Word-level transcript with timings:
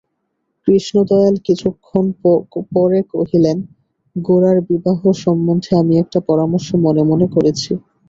কৃষ্ণদয়াল 0.67 1.35
কিছুক্ষণ 1.47 2.05
পরে 2.73 2.99
কহিলেন, 3.13 3.57
গোরার 4.15 4.57
বিবাহ 4.69 4.99
সম্বন্ধে 5.23 5.71
আমি 5.81 5.93
একটা 5.97 6.19
পরামর্শ 6.29 6.67
মনে 6.85 7.03
মনে 7.11 7.27
করেছি। 7.35 7.71